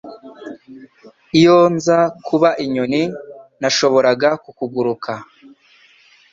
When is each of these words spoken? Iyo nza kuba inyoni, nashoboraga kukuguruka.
Iyo 1.39 1.57
nza 1.75 1.99
kuba 2.27 2.49
inyoni, 2.65 3.01
nashoboraga 3.61 4.29
kukuguruka. 4.43 5.11